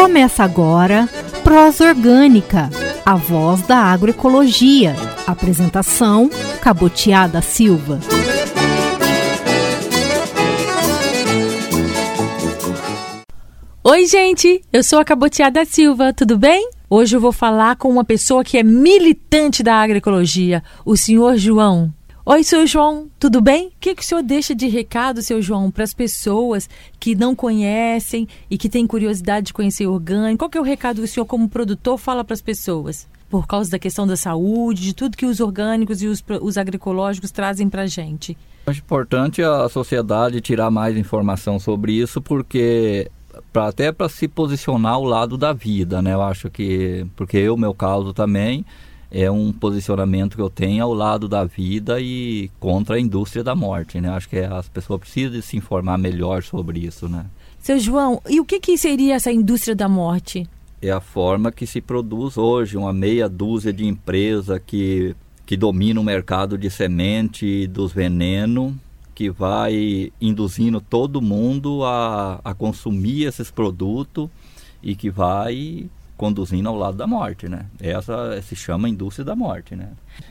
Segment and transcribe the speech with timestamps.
[0.00, 1.06] Começa agora
[1.44, 2.70] Prosa Orgânica,
[3.04, 4.96] a voz da agroecologia.
[5.26, 6.30] Apresentação:
[6.62, 8.00] Cabotiada Silva.
[13.84, 14.62] Oi, gente!
[14.72, 16.70] Eu sou a Cabotiada Silva, tudo bem?
[16.88, 21.92] Hoje eu vou falar com uma pessoa que é militante da agroecologia, o senhor João.
[22.26, 23.68] Oi, seu João, tudo bem?
[23.68, 27.34] O que, que o senhor deixa de recado, seu João, para as pessoas que não
[27.34, 30.40] conhecem e que têm curiosidade de conhecer o orgânico?
[30.40, 33.08] Qual que é o recado que o senhor, como produtor, fala para as pessoas?
[33.30, 37.30] Por causa da questão da saúde, de tudo que os orgânicos e os, os agroecológicos
[37.30, 38.36] trazem para a gente.
[38.66, 43.10] Acho importante a sociedade tirar mais informação sobre isso, porque
[43.50, 46.12] pra, até para se posicionar ao lado da vida, né?
[46.12, 48.64] Eu acho que, porque eu, meu caso também,
[49.10, 53.54] é um posicionamento que eu tenho ao lado da vida e contra a indústria da
[53.54, 54.08] morte, né?
[54.10, 57.26] Acho que as pessoas precisam se informar melhor sobre isso, né?
[57.58, 60.48] Seu João, e o que, que seria essa indústria da morte?
[60.80, 66.00] É a forma que se produz hoje, uma meia dúzia de empresas que, que domina
[66.00, 68.72] o mercado de semente e dos venenos,
[69.14, 74.30] que vai induzindo todo mundo a, a consumir esses produtos
[74.82, 75.90] e que vai
[76.20, 77.64] conduzindo ao lado da morte, né?
[77.80, 79.88] Essa se chama indústria da morte, né?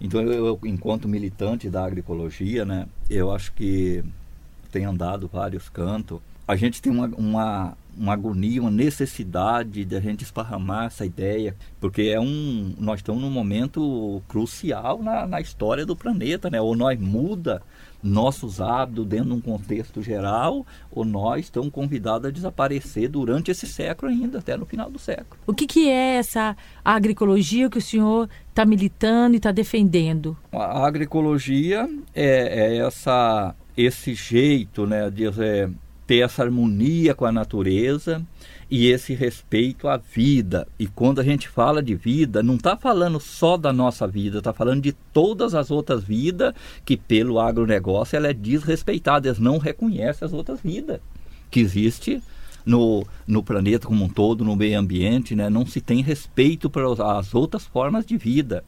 [0.00, 4.04] Então eu, eu enquanto militante da agroecologia, né, eu acho que
[4.70, 6.20] tem andado vários cantos.
[6.52, 11.56] A gente tem uma, uma, uma agonia, uma necessidade de a gente esparramar essa ideia,
[11.80, 16.60] porque é um, nós estamos num momento crucial na, na história do planeta, né?
[16.60, 17.62] Ou nós muda
[18.02, 23.66] nossos hábitos dentro de um contexto geral, ou nós estamos convidados a desaparecer durante esse
[23.66, 25.40] século ainda, até no final do século.
[25.46, 30.36] O que, que é essa agroecologia que o senhor está militando e está defendendo?
[30.52, 35.70] A agroecologia é, é, essa, esse jeito né, de é,
[36.12, 38.22] ter essa harmonia com a natureza,
[38.70, 40.68] e esse respeito à vida.
[40.78, 44.52] E quando a gente fala de vida, não está falando só da nossa vida, está
[44.52, 46.52] falando de todas as outras vidas
[46.84, 51.00] que pelo agronegócio ela é desrespeitada, eles não reconhecem as outras vidas
[51.50, 52.22] que existe
[52.64, 55.48] no, no planeta como um todo, no meio ambiente, né?
[55.48, 56.84] não se tem respeito para
[57.18, 58.62] as outras formas de vida.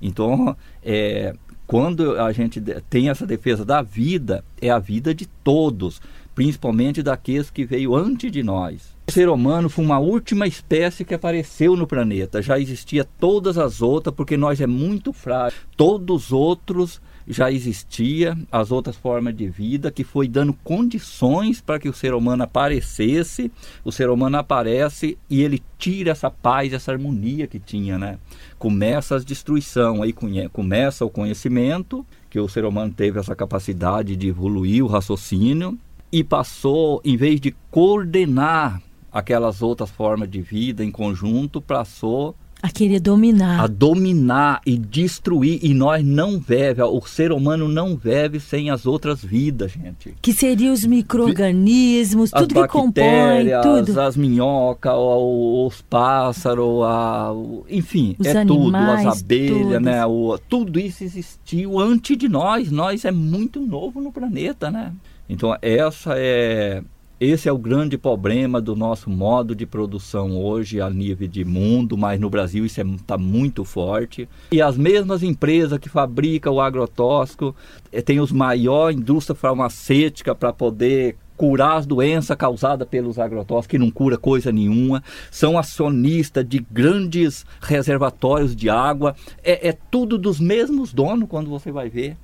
[0.00, 1.34] Então, é,
[1.66, 6.00] quando a gente tem essa defesa da vida, é a vida de todos,
[6.34, 8.94] principalmente daqueles que veio antes de nós.
[9.06, 12.40] O ser humano foi uma última espécie que apareceu no planeta.
[12.40, 15.58] Já existia todas as outras, porque nós é muito frágil.
[15.76, 21.78] Todos os outros já existia, as outras formas de vida, que foi dando condições para
[21.78, 23.52] que o ser humano aparecesse.
[23.84, 28.18] O ser humano aparece e ele tira essa paz, essa harmonia que tinha, né?
[28.58, 30.14] Começa a destruição, aí
[30.50, 35.78] começa o conhecimento, que o ser humano teve essa capacidade de evoluir o raciocínio
[36.14, 38.80] e passou, em vez de coordenar
[39.10, 43.64] aquelas outras formas de vida em conjunto, passou a querer dominar.
[43.64, 45.58] A dominar e destruir.
[45.60, 50.14] E nós não veve, o ser humano não vive sem as outras vidas, gente.
[50.22, 54.00] Que seriam os micro-organismos, tudo que compõe, tudo.
[54.00, 57.32] As minhocas, os pássaros, a,
[57.68, 60.06] enfim, os é animais, tudo, as abelhas, né?
[60.06, 62.70] O, tudo isso existiu antes de nós.
[62.70, 64.92] Nós é muito novo no planeta, né?
[65.28, 66.82] Então essa é
[67.20, 71.96] esse é o grande problema do nosso modo de produção hoje a nível de mundo,
[71.96, 74.28] mas no Brasil isso está é, muito forte.
[74.50, 77.54] E as mesmas empresas que fabricam o agrotóxico
[77.92, 83.78] eh, têm os maiores indústria farmacêutica para poder curar as doenças causadas pelos agrotóxicos, que
[83.78, 90.38] não cura coisa nenhuma, são acionistas de grandes reservatórios de água, é, é tudo dos
[90.40, 92.16] mesmos donos quando você vai ver.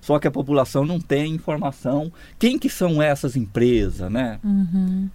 [0.00, 2.12] Só que a população não tem informação.
[2.38, 4.38] Quem que são essas empresas, né?
[4.42, 5.08] Uhum.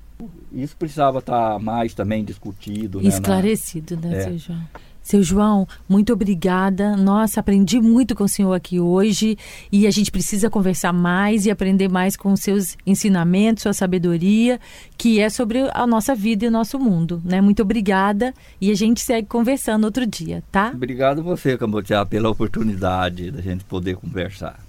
[0.51, 3.01] Isso precisava estar mais também discutido.
[3.01, 4.23] Né, Esclarecido, né, é.
[4.23, 4.61] seu João?
[5.03, 6.95] Seu João, muito obrigada.
[6.95, 9.37] Nossa, aprendi muito com o senhor aqui hoje
[9.69, 14.61] e a gente precisa conversar mais e aprender mais com os seus ensinamentos, sua sabedoria,
[14.97, 17.41] que é sobre a nossa vida e o nosso mundo, né?
[17.41, 20.71] Muito obrigada e a gente segue conversando outro dia, tá?
[20.73, 24.62] Obrigado você, Cambotiá, pela oportunidade da gente poder conversar.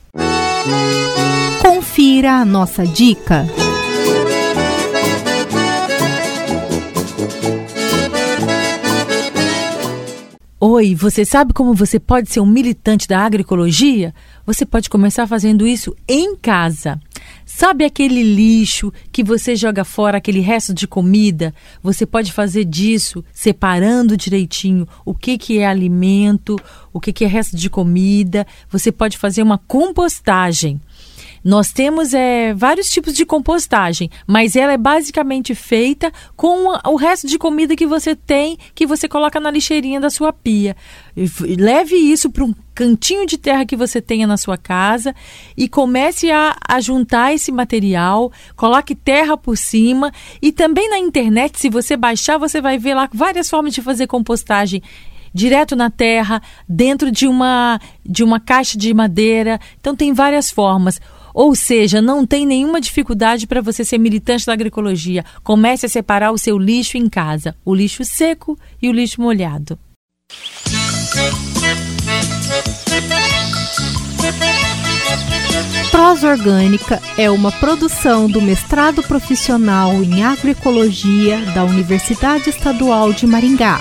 [1.62, 3.46] Confira a nossa dica.
[10.60, 14.14] Oi, você sabe como você pode ser um militante da agroecologia?
[14.46, 16.98] Você pode começar fazendo isso em casa.
[17.56, 21.54] Sabe aquele lixo que você joga fora, aquele resto de comida?
[21.80, 26.56] Você pode fazer disso separando direitinho o que, que é alimento,
[26.92, 28.44] o que, que é resto de comida.
[28.68, 30.80] Você pode fazer uma compostagem.
[31.44, 37.26] Nós temos é, vários tipos de compostagem, mas ela é basicamente feita com o resto
[37.26, 40.74] de comida que você tem, que você coloca na lixeirinha da sua pia.
[41.58, 45.14] Leve isso para um cantinho de terra que você tenha na sua casa
[45.54, 50.10] e comece a, a juntar esse material, coloque terra por cima
[50.40, 54.06] e também na internet, se você baixar, você vai ver lá várias formas de fazer
[54.06, 54.82] compostagem
[55.34, 59.60] direto na terra, dentro de uma de uma caixa de madeira.
[59.80, 61.00] Então tem várias formas.
[61.34, 65.24] Ou seja, não tem nenhuma dificuldade para você ser militante da agroecologia.
[65.42, 69.76] Comece a separar o seu lixo em casa, o lixo seco e o lixo molhado.
[75.90, 83.80] Prosa Orgânica é uma produção do mestrado profissional em agroecologia da Universidade Estadual de Maringá